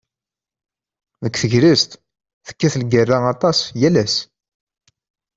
Deg 1.23 1.35
tegrest, 1.41 1.91
tekkat 2.47 2.75
lgerra 2.81 3.17
aṭas 3.33 3.59
yal 3.79 3.95
ass. 4.03 4.15